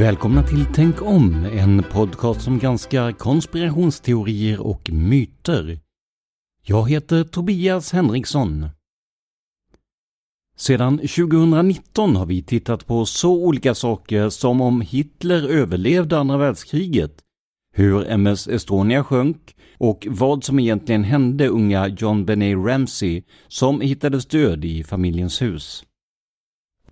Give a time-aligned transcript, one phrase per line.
[0.00, 5.78] Välkomna till Tänk om, en podcast som granskar konspirationsteorier och myter.
[6.62, 8.68] Jag heter Tobias Henriksson.
[10.56, 17.18] Sedan 2019 har vi tittat på så olika saker som om Hitler överlevde andra världskriget,
[17.74, 24.26] hur MS Estonia sjönk och vad som egentligen hände unga John Benet Ramsey som hittades
[24.26, 25.84] död i familjens hus.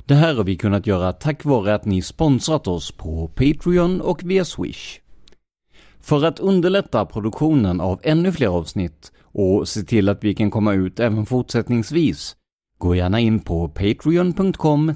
[0.09, 4.23] Det här har vi kunnat göra tack vare att ni sponsrat oss på Patreon och
[4.25, 4.99] via Swish.
[6.01, 10.73] För att underlätta produktionen av ännu fler avsnitt och se till att vi kan komma
[10.73, 12.37] ut även fortsättningsvis,
[12.79, 14.95] gå gärna in på patreon.com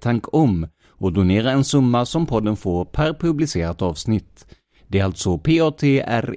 [0.00, 4.46] tankom och donera en summa som podden får per publicerat avsnitt.
[4.86, 6.36] Det är alltså patreon.com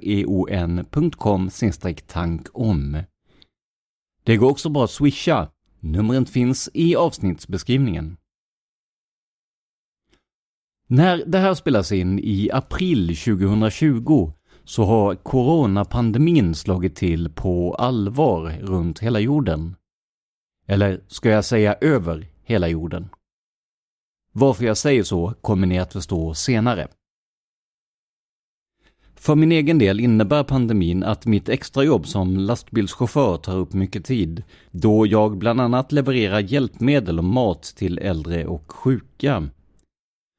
[2.06, 2.98] tankom.
[4.24, 5.48] Det går också bra att swisha
[5.82, 8.16] Numret finns i avsnittsbeskrivningen.
[10.86, 14.32] När det här spelas in i april 2020
[14.64, 19.76] så har coronapandemin slagit till på allvar runt hela jorden.
[20.66, 23.08] Eller ska jag säga över hela jorden?
[24.32, 26.88] Varför jag säger så kommer ni att förstå senare.
[29.22, 34.42] För min egen del innebär pandemin att mitt extrajobb som lastbilschaufför tar upp mycket tid,
[34.70, 39.48] då jag bland annat levererar hjälpmedel och mat till äldre och sjuka.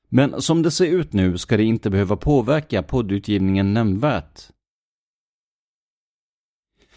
[0.10, 4.42] Men som det ser ut nu ska det inte behöva påverka poddutgivningen nämnvärt.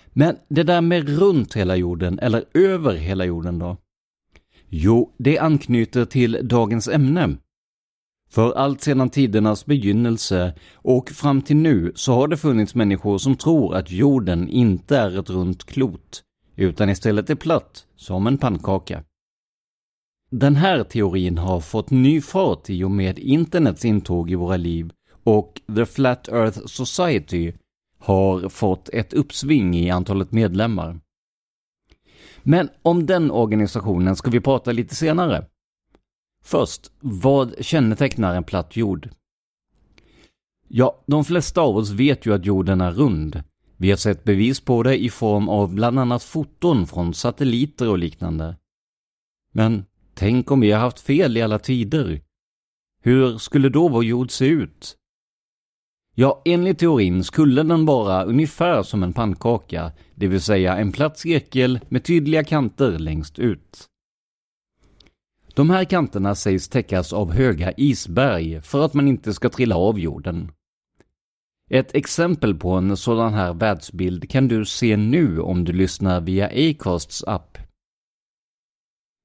[0.09, 3.77] Men det där med runt hela jorden, eller över hela jorden då?
[4.69, 7.37] Jo, det anknyter till dagens ämne.
[8.31, 13.37] För allt sedan tidernas begynnelse och fram till nu så har det funnits människor som
[13.37, 16.23] tror att jorden inte är ett runt klot,
[16.57, 19.03] utan istället är platt, som en pannkaka.
[20.31, 24.91] Den här teorin har fått ny fart i och med internets intåg i våra liv
[25.25, 27.53] och The Flat Earth Society
[27.99, 31.01] har fått ett uppsving i antalet medlemmar.
[32.43, 35.47] Men om den organisationen ska vi prata lite senare.
[36.47, 39.09] Först, vad kännetecknar en platt jord?
[40.69, 43.43] Ja, de flesta av oss vet ju att jorden är rund.
[43.77, 47.99] Vi har sett bevis på det i form av bland annat foton från satelliter och
[47.99, 48.57] liknande.
[49.53, 49.85] Men
[50.15, 52.23] tänk om vi har haft fel i alla tider?
[53.03, 54.97] Hur skulle då vår jord se ut?
[56.15, 61.19] Ja, enligt teorin skulle den vara ungefär som en pannkaka, det vill säga en platt
[61.19, 63.89] cirkel med tydliga kanter längst ut.
[65.57, 69.99] De här kanterna sägs täckas av höga isberg för att man inte ska trilla av
[69.99, 70.53] jorden.
[71.71, 76.71] Ett exempel på en sådan här världsbild kan du se nu om du lyssnar via
[76.71, 77.59] Acasts app.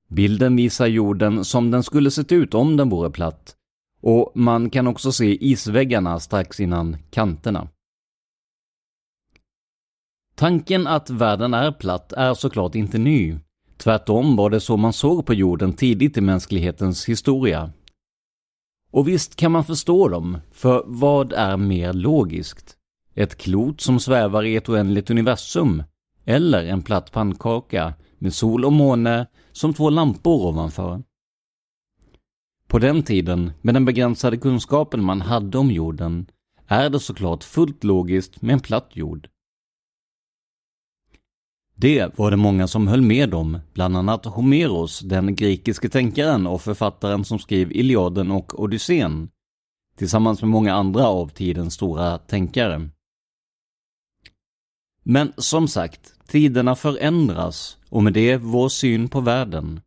[0.08, 3.56] Bilden visar jorden som den skulle sett ut om den vore platt
[4.02, 7.68] och man kan också se isväggarna strax innan kanterna.
[10.36, 13.40] Tanken att världen är platt är såklart inte ny.
[13.84, 17.72] Tvärtom var det så man såg på jorden tidigt i mänsklighetens historia.
[18.92, 22.78] Och visst kan man förstå dem, för vad är mer logiskt?
[23.16, 25.84] Ett klot som svävar i ett oändligt universum?
[26.26, 31.04] Eller en platt pannkaka med sol och måne som två lampor ovanför?
[32.68, 36.28] På den tiden, med den begränsade kunskapen man hade om jorden,
[36.68, 39.28] är det såklart fullt logiskt med en platt jord.
[41.82, 46.62] Det var det många som höll med om, bland annat Homeros, den grekiske tänkaren och
[46.62, 49.30] författaren som skrev Iliaden och Odysseen,
[49.98, 52.90] tillsammans med många andra av tidens stora tänkare.
[55.04, 59.82] Men som sagt, tiderna förändras och med det vår syn på världen.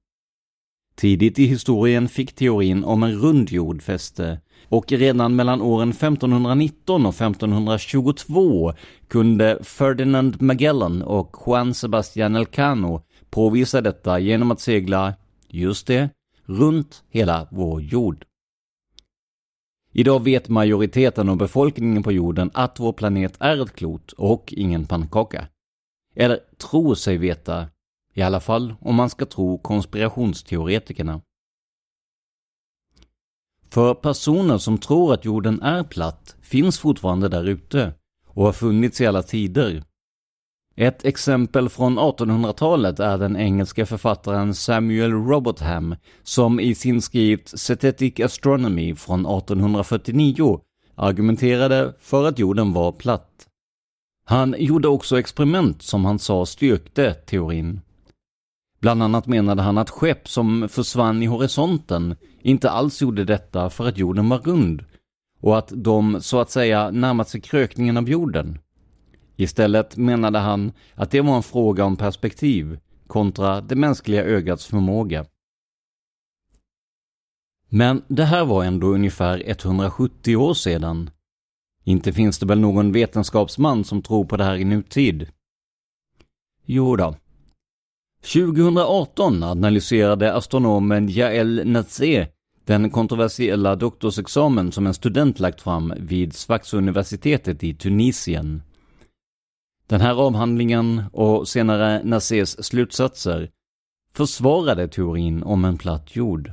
[0.97, 7.07] Tidigt i historien fick teorin om en rund jord fäste och redan mellan åren 1519
[7.07, 8.73] och 1522
[9.09, 15.15] kunde Ferdinand Magellan och Juan Sebastian Elcano påvisa detta genom att segla,
[15.49, 16.11] just det,
[16.45, 18.25] runt hela vår jord.
[19.93, 24.87] Idag vet majoriteten av befolkningen på jorden att vår planet är ett klot och ingen
[24.87, 25.49] pannkaka.
[26.17, 27.67] Eller tror sig veta,
[28.15, 31.21] i alla fall om man ska tro konspirationsteoretikerna.
[33.75, 37.93] För personer som tror att jorden är platt finns fortfarande där ute
[38.29, 39.83] och har funnits i alla tider.
[40.77, 48.21] Ett exempel från 1800-talet är den engelska författaren Samuel Robotham som i sin skrift Cetetic
[48.21, 50.61] Astronomy från 1849
[50.95, 53.47] argumenterade för att jorden var platt.
[54.27, 57.81] Han gjorde också experiment som han sa styrkte teorin.
[58.85, 63.89] Bland annat menade han att skepp som försvann i horisonten inte alls gjorde detta för
[63.89, 64.85] att jorden var rund
[65.41, 68.59] och att de så att säga närmat sig krökningen av jorden.
[69.37, 75.27] Istället menade han att det var en fråga om perspektiv kontra det mänskliga ögats förmåga.
[77.69, 81.11] Men det här var ändå ungefär 170 år sedan.
[81.85, 85.29] Inte finns det väl någon vetenskapsman som tror på det här i nutid?
[86.65, 87.15] Jo då,
[88.25, 92.27] 2018 analyserade astronomen Jael Natsé
[92.65, 98.63] den kontroversiella doktorsexamen som en student lagt fram vid Sfax-universitetet i Tunisien.
[99.87, 103.51] Den här avhandlingen och senare Nassés slutsatser
[104.15, 106.53] försvarade teorin om en platt jord.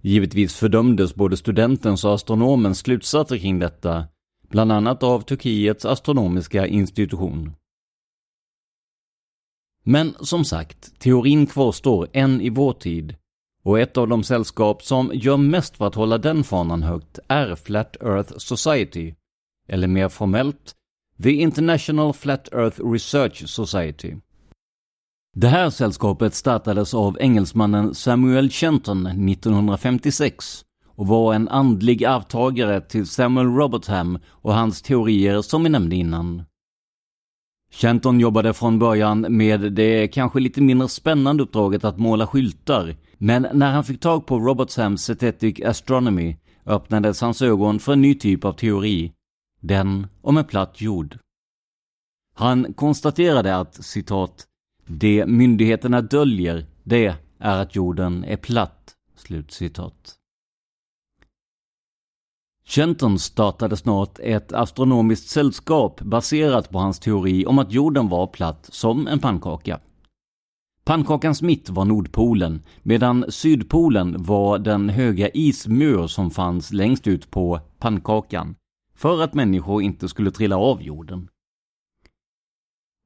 [0.00, 4.04] Givetvis fördömdes både studentens och astronomens slutsatser kring detta,
[4.48, 7.52] bland annat av Turkiets astronomiska institution.
[9.82, 13.16] Men som sagt, teorin kvarstår än i vår tid.
[13.64, 17.54] Och ett av de sällskap som gör mest för att hålla den fanan högt är
[17.56, 19.14] Flat Earth Society.
[19.68, 20.74] Eller mer formellt,
[21.22, 24.16] The International Flat Earth Research Society.
[25.36, 33.06] Det här sällskapet startades av engelsmannen Samuel Shenton 1956 och var en andlig arvtagare till
[33.06, 36.42] Samuel Robertham och hans teorier som vi nämnde innan.
[37.74, 42.96] Kenton jobbade från början med det kanske lite mindre spännande uppdraget att måla skyltar.
[43.18, 46.36] Men när han fick tag på Robertsams Synthetic Astronomy
[46.66, 49.12] öppnades hans ögon för en ny typ av teori.
[49.60, 51.18] Den om en platt jord.
[52.34, 54.46] Han konstaterade att, citat,
[54.86, 58.94] det myndigheterna döljer, det är att jorden är platt.
[59.16, 60.14] Slutcitat.
[62.74, 68.68] Chenton startade snart ett astronomiskt sällskap baserat på hans teori om att jorden var platt
[68.72, 69.80] som en pannkaka.
[70.84, 77.60] Pannkakans mitt var Nordpolen, medan Sydpolen var den höga ismur som fanns längst ut på
[77.78, 78.54] pannkakan,
[78.94, 81.28] för att människor inte skulle trilla av jorden.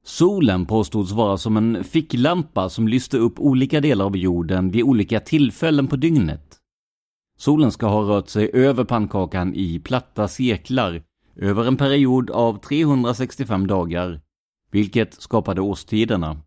[0.03, 5.19] Solen påstods vara som en ficklampa som lyste upp olika delar av jorden vid olika
[5.19, 6.46] tillfällen på dygnet.
[7.37, 11.03] Solen ska ha rört sig över pannkakan i platta cirklar
[11.35, 14.21] över en period av 365 dagar,
[14.71, 16.41] vilket skapade årstiderna.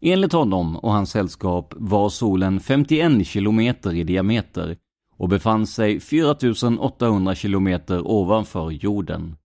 [0.00, 4.76] Enligt honom och hans sällskap var solen 51 kilometer i diameter
[5.16, 9.36] och befann sig 4800 kilometer ovanför jorden.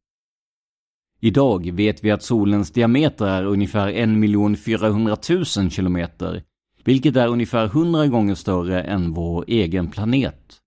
[1.19, 6.43] Idag vet vi att solens diameter är ungefär 1 400 000 kilometer,
[6.85, 10.61] vilket är ungefär 100 gånger större än vår egen planet.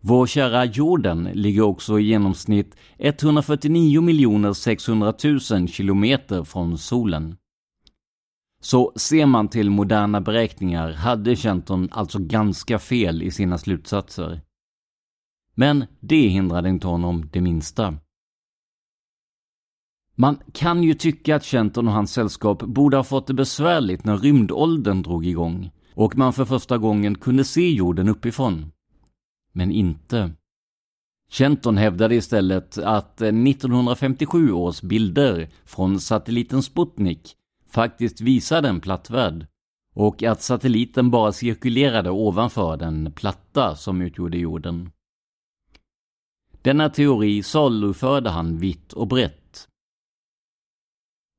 [0.00, 5.14] Vår kära jorden ligger också i genomsnitt 149 600
[5.50, 7.36] 000 kilometer från solen.
[8.60, 14.40] Så ser man till moderna beräkningar hade Kenton alltså ganska fel i sina slutsatser.
[15.54, 17.98] Men det hindrade inte honom det minsta.
[20.16, 24.18] Man kan ju tycka att Kenton och hans sällskap borde ha fått det besvärligt när
[24.18, 28.72] rymdåldern drog igång och man för första gången kunde se jorden uppifrån.
[29.52, 30.32] Men inte.
[31.30, 37.36] Kenton hävdade istället att 1957 års bilder från satelliten Sputnik
[37.70, 39.46] faktiskt visade en platt värld
[39.94, 44.90] och att satelliten bara cirkulerade ovanför den platta som utgjorde jorden.
[46.62, 49.43] Denna teori saluförde han vitt och brett.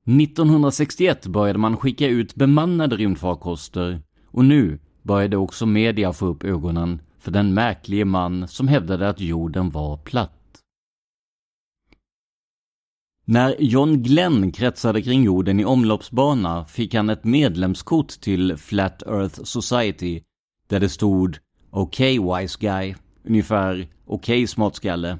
[0.07, 7.01] 1961 började man skicka ut bemannade rymdfarkoster och nu började också media få upp ögonen
[7.19, 10.31] för den märklige man som hävdade att jorden var platt.
[13.27, 19.43] När John Glenn kretsade kring jorden i omloppsbana fick han ett medlemskort till Flat Earth
[19.43, 20.21] Society
[20.67, 21.37] där det stod
[21.69, 25.19] “Okej okay, wise guy”, ungefär “Okej okay, smartskalle”.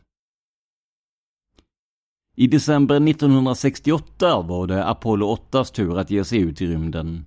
[2.37, 7.25] I december 1968 var det Apollo 8s tur att ge sig ut i rymden.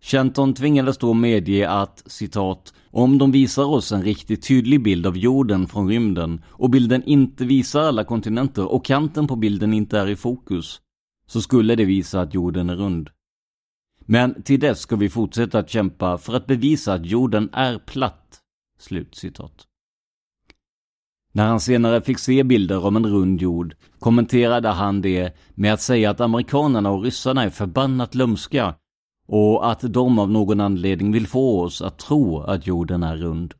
[0.00, 5.16] Shenton tvingades då medge att, citat, om de visar oss en riktigt tydlig bild av
[5.16, 10.08] jorden från rymden och bilden inte visar alla kontinenter och kanten på bilden inte är
[10.08, 10.80] i fokus,
[11.26, 13.10] så skulle det visa att jorden är rund.
[14.00, 18.40] Men till dess ska vi fortsätta att kämpa för att bevisa att jorden är platt.
[18.78, 19.67] Slut citat.
[21.38, 25.80] När han senare fick se bilder om en rund jord kommenterade han det med att
[25.80, 28.74] säga att amerikanerna och ryssarna är förbannat lömska
[29.28, 33.54] och att de av någon anledning vill få oss att tro att jorden är rund.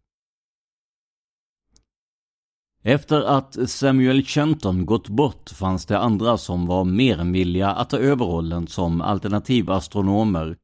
[2.82, 7.90] Efter att Samuel Chenton gått bort fanns det andra som var mer än villiga att
[7.90, 10.56] ta över rollen som alternativa astronomer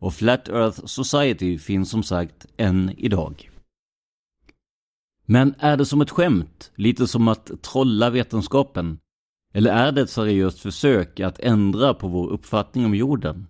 [0.00, 3.50] och Flat Earth Society finns som sagt än idag.
[5.26, 8.98] Men är det som ett skämt, lite som att trolla vetenskapen?
[9.54, 13.46] Eller är det ett seriöst försök att ändra på vår uppfattning om jorden?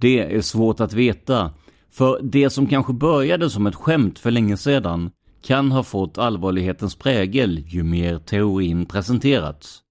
[0.00, 1.54] Det är svårt att veta,
[1.90, 5.10] för det som kanske började som ett skämt för länge sedan
[5.42, 9.82] kan ha fått allvarlighetens prägel ju mer teorin presenterats.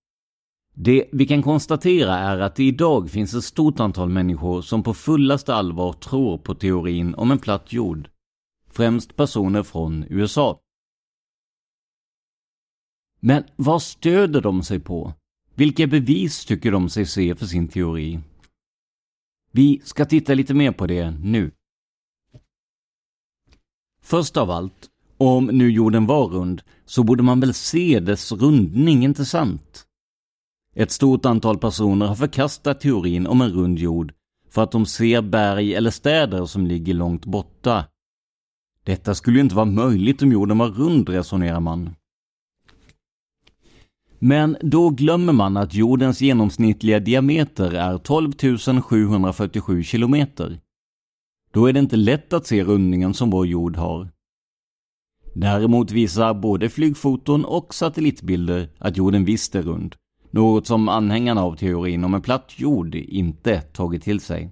[0.73, 4.93] Det vi kan konstatera är att det idag finns ett stort antal människor som på
[4.93, 8.09] fullaste allvar tror på teorin om en platt jord.
[8.69, 10.59] Främst personer från USA.
[13.19, 15.13] Men vad stöder de sig på?
[15.55, 18.19] Vilka bevis tycker de sig se för sin teori?
[19.51, 21.51] Vi ska titta lite mer på det nu.
[24.01, 29.03] Först av allt, om nu jorden var rund, så borde man väl se dess rundning,
[29.03, 29.85] inte sant?
[30.73, 34.13] Ett stort antal personer har förkastat teorin om en rund jord
[34.49, 37.85] för att de ser berg eller städer som ligger långt borta.
[38.87, 41.89] Detta skulle ju inte vara möjligt om jorden var rund, resonerar man.
[44.19, 50.59] Men då glömmer man att jordens genomsnittliga diameter är 12 747 kilometer.
[51.51, 54.09] Då är det inte lätt att se rundningen som vår jord har.
[55.35, 59.95] Däremot visar både flygfoton och satellitbilder att jorden visst är rund.
[60.31, 64.51] Något som anhängarna av teorin om en platt jord inte tagit till sig.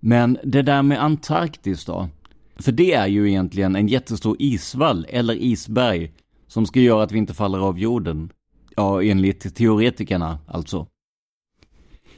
[0.00, 2.08] Men det där med Antarktis då?
[2.56, 6.12] För det är ju egentligen en jättestor isvall, eller isberg,
[6.46, 8.32] som ska göra att vi inte faller av jorden.
[8.76, 10.86] Ja, enligt teoretikerna alltså.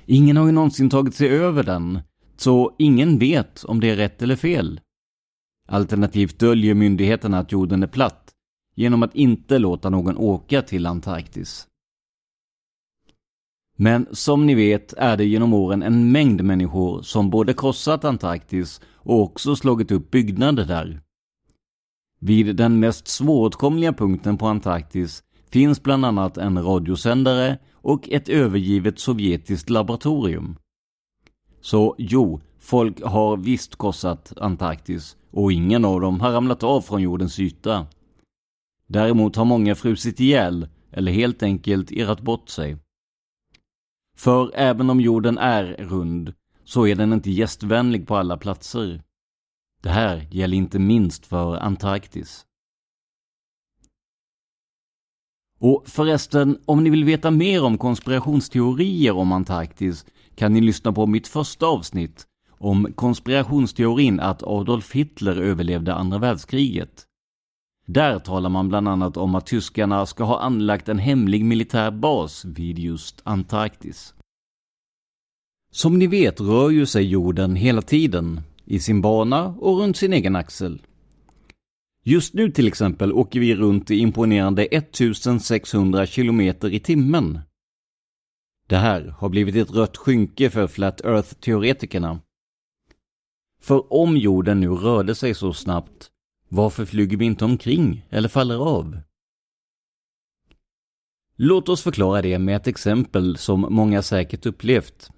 [0.06, 2.00] Ingen har ju någonsin tagit sig över den,
[2.36, 4.80] så ingen vet om det är rätt eller fel.
[5.68, 8.30] Alternativt döljer myndigheterna att jorden är platt
[8.74, 11.67] genom att inte låta någon åka till Antarktis.
[13.80, 18.80] Men som ni vet är det genom åren en mängd människor som både krossat Antarktis
[18.94, 21.00] och också slagit upp byggnader där.
[22.20, 28.98] Vid den mest svåråtkomliga punkten på Antarktis finns bland annat en radiosändare och ett övergivet
[28.98, 30.56] sovjetiskt laboratorium.
[31.60, 37.02] Så jo, folk har visst korsat Antarktis och ingen av dem har ramlat av från
[37.02, 37.86] jordens yta.
[38.86, 42.76] Däremot har många frusit ihjäl eller helt enkelt irrat bort sig.
[44.18, 46.34] För även om jorden är rund
[46.64, 49.02] så är den inte gästvänlig på alla platser.
[49.82, 52.46] Det här gäller inte minst för Antarktis.
[55.60, 61.06] Och förresten, om ni vill veta mer om konspirationsteorier om Antarktis kan ni lyssna på
[61.06, 62.26] mitt första avsnitt
[62.58, 67.07] om konspirationsteorin att Adolf Hitler överlevde andra världskriget.
[67.90, 72.44] Där talar man bland annat om att tyskarna ska ha anlagt en hemlig militär bas
[72.44, 74.14] vid just Antarktis.
[75.70, 80.12] Som ni vet rör ju sig jorden hela tiden, i sin bana och runt sin
[80.12, 80.82] egen axel.
[82.02, 87.40] Just nu till exempel åker vi runt i imponerande 1600 km i timmen.
[88.66, 92.20] Det här har blivit ett rött skynke för Flat Earth-teoretikerna.
[93.60, 96.10] För om jorden nu rörde sig så snabbt,
[96.48, 98.98] varför flyger vi inte omkring eller faller av?
[101.36, 105.10] Låt oss förklara det med ett exempel som många säkert upplevt.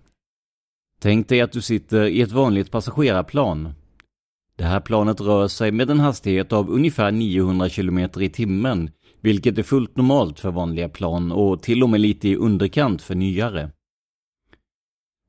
[1.00, 3.72] Tänk dig att du sitter i ett vanligt passagerarplan.
[4.56, 8.90] Det här planet rör sig med en hastighet av ungefär 900 km i timmen,
[9.20, 13.14] vilket är fullt normalt för vanliga plan och till och med lite i underkant för
[13.14, 13.70] nyare.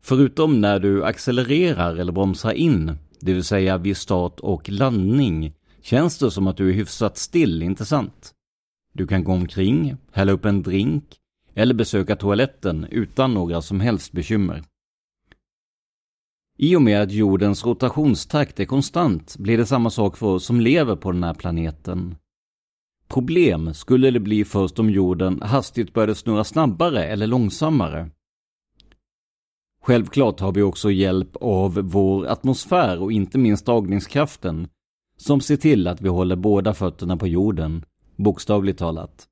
[0.04, 6.18] Förutom när du accelererar eller bromsar in, det vill säga vid start och landning, känns
[6.18, 8.34] det som att du är hyfsat still, inte sant?
[8.94, 11.18] Du kan gå omkring, hälla upp en drink
[11.54, 14.64] eller besöka toaletten utan några som helst bekymmer.
[16.58, 20.62] I och med att jordens rotationstakt är konstant blir det samma sak för oss som
[20.62, 22.16] lever på den här planeten.
[23.08, 28.10] Problem skulle det bli först om jorden hastigt började snurra snabbare eller långsammare.
[29.84, 34.68] Självklart har vi också hjälp av vår atmosfär och inte minst dragningskraften
[35.22, 39.28] som ser till att vi håller båda fötterna på jorden, bokstavligt talat.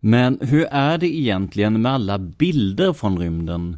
[0.00, 3.76] Men hur är det egentligen med alla bilder från rymden?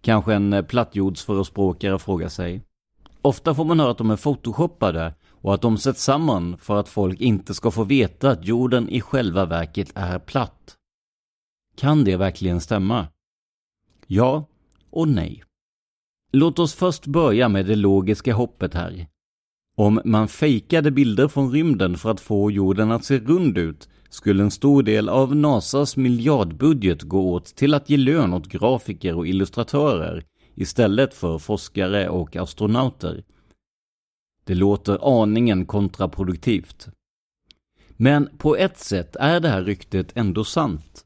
[0.00, 2.62] Kanske en eh, plattjordsförespråkare frågar sig.
[3.22, 6.88] Ofta får man höra att de är photoshoppade och att de sätts samman för att
[6.88, 10.76] folk inte ska få veta att jorden i själva verket är platt.
[11.76, 13.06] Kan det verkligen stämma?
[14.06, 14.44] Ja
[14.90, 15.42] och nej.
[16.34, 19.06] Låt oss först börja med det logiska hoppet här.
[19.76, 24.42] Om man fejkade bilder från rymden för att få jorden att se rund ut skulle
[24.42, 29.26] en stor del av NASAs miljardbudget gå åt till att ge lön åt grafiker och
[29.26, 33.24] illustratörer istället för forskare och astronauter.
[34.44, 36.88] Det låter aningen kontraproduktivt.
[37.96, 41.04] Men på ett sätt är det här ryktet ändå sant.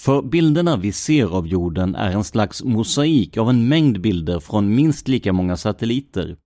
[0.00, 4.74] För bilderna vi ser av jorden är en slags mosaik av en mängd bilder från
[4.74, 6.36] minst lika många satelliter.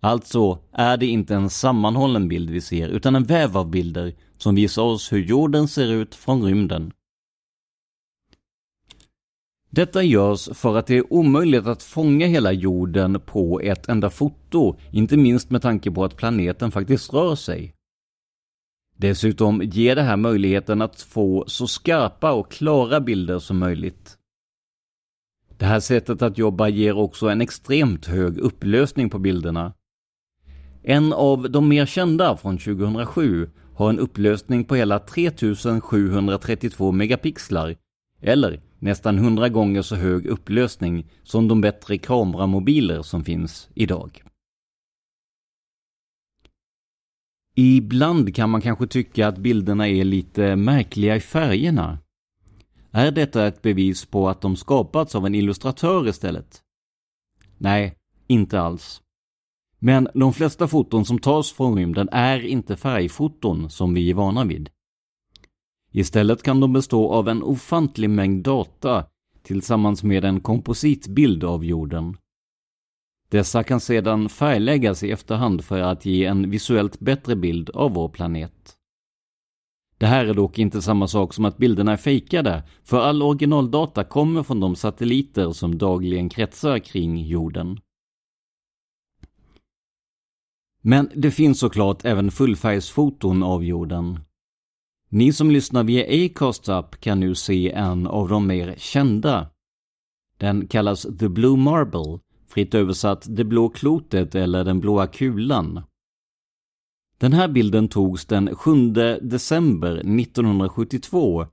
[0.00, 4.54] Alltså är det inte en sammanhållen bild vi ser, utan en väv av bilder som
[4.54, 6.92] visar oss hur jorden ser ut från rymden.
[9.70, 14.76] Detta görs för att det är omöjligt att fånga hela jorden på ett enda foto,
[14.90, 17.74] inte minst med tanke på att planeten faktiskt rör sig.
[19.00, 24.16] Dessutom ger det här möjligheten att få så skarpa och klara bilder som möjligt.
[25.58, 29.72] Det här sättet att jobba ger också en extremt hög upplösning på bilderna.
[30.82, 37.76] En av de mer kända från 2007 har en upplösning på hela 3732 megapixlar,
[38.22, 44.22] eller nästan 100 gånger så hög upplösning som de bättre kameramobiler som finns idag.
[47.60, 51.98] Ibland kan man kanske tycka att bilderna är lite märkliga i färgerna.
[52.90, 56.62] Är detta ett bevis på att de skapats av en illustratör istället?
[57.58, 57.94] Nej,
[58.26, 59.02] inte alls.
[59.78, 64.44] Men de flesta foton som tas från rymden är inte färgfoton som vi är vana
[64.44, 64.70] vid.
[65.92, 69.06] Istället kan de bestå av en ofantlig mängd data
[69.42, 72.16] tillsammans med en kompositbild av jorden.
[73.30, 78.08] Dessa kan sedan färgläggas i efterhand för att ge en visuellt bättre bild av vår
[78.08, 78.76] planet.
[79.98, 84.04] Det här är dock inte samma sak som att bilderna är fejkade, för all originaldata
[84.04, 87.80] kommer från de satelliter som dagligen kretsar kring jorden.
[90.82, 94.20] Men det finns såklart även fullfärgsfoton av jorden.
[95.08, 99.50] Ni som lyssnar via Acast App kan nu se en av de mer kända.
[100.38, 102.18] Den kallas The Blue Marble,
[102.50, 105.82] fritt översatt Det blå klotet eller Den blåa kulan.
[107.18, 111.46] Den här bilden togs den 7 december 1972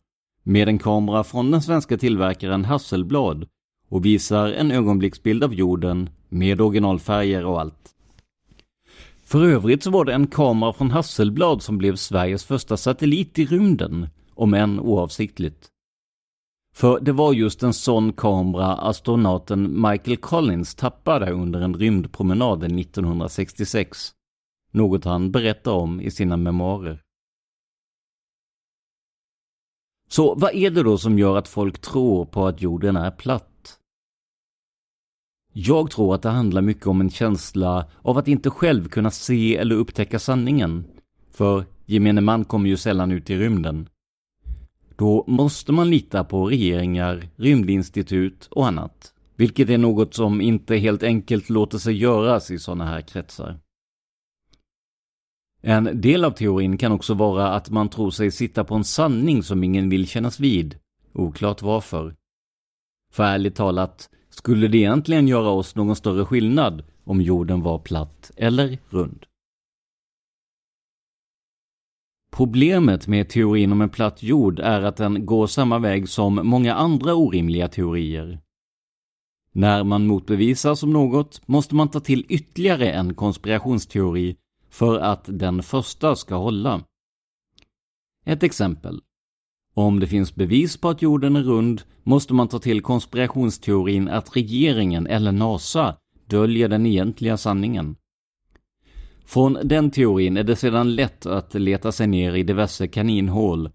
[0.44, 3.48] med en kamera från den svenska tillverkaren Hasselblad
[3.90, 7.94] och visar en ögonblicksbild av jorden med originalfärger och allt.
[9.24, 13.46] För övrigt så var det en kamera från Hasselblad som blev Sveriges första satellit i
[13.46, 15.68] rymden, om än oavsiktligt.
[16.78, 24.12] För det var just en sån kamera astronauten Michael Collins tappade under en rymdpromenad 1966.
[24.72, 27.02] Något han berättar om i sina memoarer.
[30.10, 33.80] Så vad är det då som gör att folk tror på att jorden är platt?
[35.54, 39.58] Jag tror att det handlar mycket om en känsla av att inte själv kunna se
[39.58, 40.86] eller upptäcka sanningen.
[41.32, 43.90] För gemene man kommer ju sällan ut i rymden.
[44.98, 49.14] Då måste man lita på regeringar, rymdinstitut och annat.
[49.36, 53.60] Vilket är något som inte helt enkelt låter sig göras i sådana här kretsar.
[55.62, 59.44] En del av teorin kan också vara att man tror sig sitta på en sanning
[59.44, 60.76] som ingen vill kännas vid.
[61.14, 62.16] Oklart varför.
[63.12, 68.32] För ärligt talat, skulle det egentligen göra oss någon större skillnad om jorden var platt
[68.36, 69.26] eller rund?
[72.32, 76.74] Problemet med teorin om en platt jord är att den går samma väg som många
[76.74, 78.40] andra orimliga teorier.
[79.52, 84.36] När man motbevisas om något måste man ta till ytterligare en konspirationsteori
[84.70, 86.84] för att den första ska hålla.
[88.26, 89.02] Ett exempel.
[89.74, 94.36] Om det finns bevis på att jorden är rund måste man ta till konspirationsteorin att
[94.36, 97.96] regeringen eller NASA döljer den egentliga sanningen.
[99.28, 103.70] Från den teorin är det sedan lätt att leta sig ner i diverse kaninhål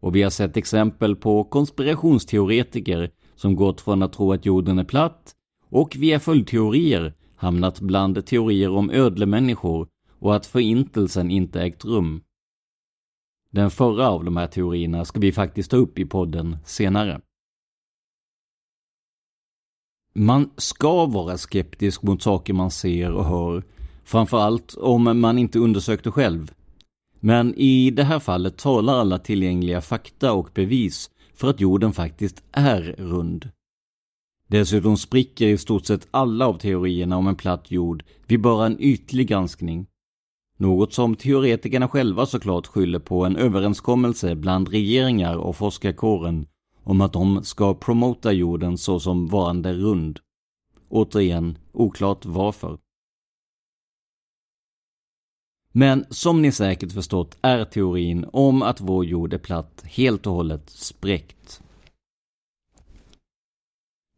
[0.00, 4.84] och vi har sett exempel på konspirationsteoretiker som gått från att tro att jorden är
[4.84, 5.34] platt
[5.68, 9.88] och via följdteorier hamnat bland teorier om ödlemänniskor
[10.18, 12.22] och att förintelsen inte ägt rum.
[13.50, 17.20] Den förra av de här teorierna ska vi faktiskt ta upp i podden senare.
[20.14, 23.64] Man ska vara skeptisk mot saker man ser och hör,
[24.04, 26.52] framförallt om man inte undersökte själv.
[27.20, 32.42] Men i det här fallet talar alla tillgängliga fakta och bevis för att jorden faktiskt
[32.52, 33.50] är rund.
[34.46, 38.80] Dessutom spricker i stort sett alla av teorierna om en platt jord vid bara en
[38.80, 39.86] ytlig granskning.
[40.56, 46.46] Något som teoretikerna själva såklart skyller på en överenskommelse bland regeringar och forskarkåren
[46.82, 50.20] om att de ska promota jorden såsom varande rund.
[50.88, 52.78] Återigen, oklart varför.
[55.76, 60.32] Men som ni säkert förstått är teorin om att vår jord är platt helt och
[60.32, 61.62] hållet spräckt.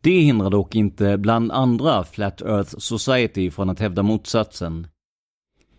[0.02, 4.86] Det hindrar dock inte bland andra Flat Earth Society från att hävda motsatsen.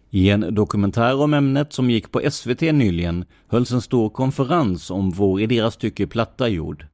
[0.09, 5.11] I en dokumentär om ämnet som gick på SVT nyligen hölls en stor konferens om
[5.11, 6.85] vår i deras tycke platta jord.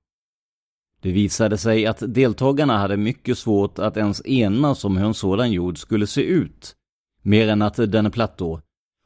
[1.02, 5.52] Det visade sig att deltagarna hade mycket svårt att ens enas om hur en sådan
[5.52, 6.76] jord skulle se ut,
[7.22, 8.62] mer än att den är platt då.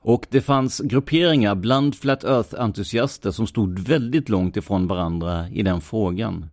[0.07, 5.81] Och det fanns grupperingar bland Flat Earth-entusiaster som stod väldigt långt ifrån varandra i den
[5.81, 6.49] frågan.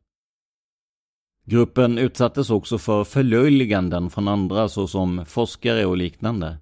[1.46, 6.58] Gruppen utsattes också för förlöjliganden från andra såsom forskare och liknande.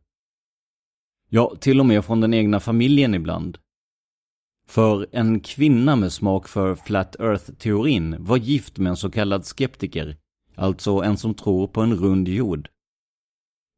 [1.29, 3.59] Ja, till och med från den egna familjen ibland.
[4.67, 10.17] För en kvinna med smak för Flat Earth-teorin var gift med en så kallad skeptiker,
[10.55, 12.69] alltså en som tror på en rund jord.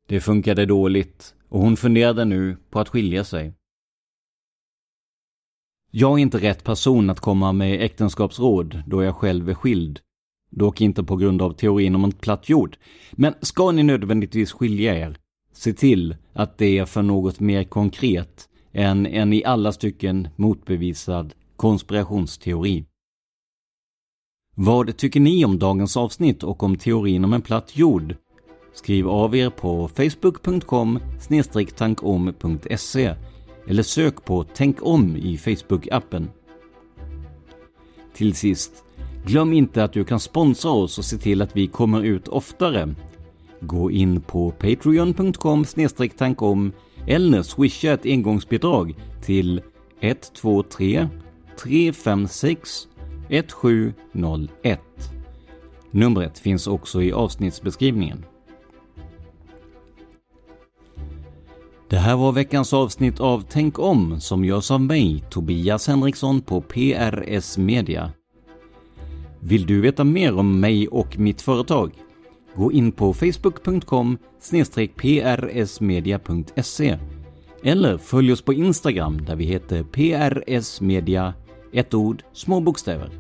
[0.07, 3.55] Det funkade dåligt och hon funderade nu på att skilja sig.
[5.91, 10.01] Jag är inte rätt person att komma med äktenskapsråd då jag själv är skild.
[10.51, 12.77] Dock inte på grund av teorin om en platt jord.
[13.13, 15.19] Men ska ni nödvändigtvis skilja er,
[15.53, 21.35] se till att det är för något mer konkret än en i alla stycken motbevisad
[21.57, 22.85] konspirationsteori.
[24.57, 28.17] Vad tycker ni om dagens avsnitt och om teorin om en platt jord?
[28.75, 30.99] Skriv av er på facebook.com
[31.77, 33.15] tankom.se
[33.69, 36.27] eller sök på Tänk om i Facebook-appen.
[38.15, 38.85] Till sist,
[39.27, 42.95] glöm inte att du kan sponsra oss och se till att vi kommer ut oftare.
[43.61, 45.65] Gå in på patreon.com
[46.17, 46.73] tankom
[47.07, 49.63] eller swisha ett engångsbidrag till
[50.01, 51.09] 123
[51.63, 52.89] 356
[53.29, 54.81] 1701.
[55.91, 58.25] Numret finns också i avsnittsbeskrivningen.
[61.95, 66.61] Det här var veckans avsnitt av Tänk om som görs av mig, Tobias Henriksson på
[66.61, 68.13] PRS Media.
[69.41, 71.93] Vill du veta mer om mig och mitt företag?
[72.57, 74.19] Gå in på facebook.com
[75.61, 76.99] prsmedia.se
[77.63, 81.35] eller följ oss på Instagram där vi heter prsmedia,
[81.73, 83.11] ett ord, små bokstäver.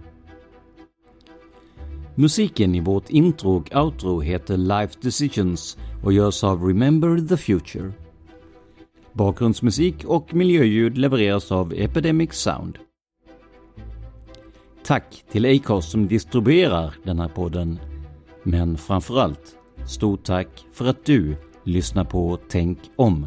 [2.15, 7.93] Musiken i vårt intro och outro heter Life Decisions och görs av Remember the Future.
[9.14, 12.79] Bakgrundsmusik och miljöljud levereras av Epidemic Sound.
[14.85, 17.79] Tack till Acast som distribuerar den här podden.
[18.42, 23.27] Men framförallt, stort tack för att du lyssnar på Tänk om.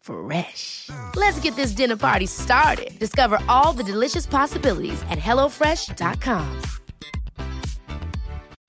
[0.00, 0.90] Fresh.
[1.16, 2.98] Let's get this dinner party started.
[2.98, 6.62] Discover all the delicious possibilities at hellofresh.com.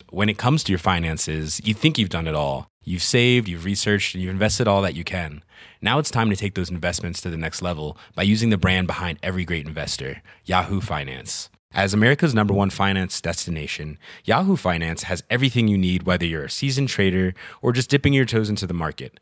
[0.10, 2.68] When it comes to your finances, you think you've done it all.
[2.84, 5.44] You've saved, you've researched, and you've invested all that you can.
[5.82, 8.88] Now it's time to take those investments to the next level by using the brand
[8.88, 11.50] behind every great investor, Yahoo Finance.
[11.74, 16.50] As America's number one finance destination, Yahoo Finance has everything you need, whether you're a
[16.50, 19.22] seasoned trader or just dipping your toes into the market.